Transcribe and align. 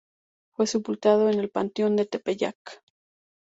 Fue 0.55 0.65
sepultado 0.65 1.29
en 1.29 1.39
el 1.39 1.51
Panteón 1.51 1.95
del 1.95 2.09
Tepeyac. 2.09 2.81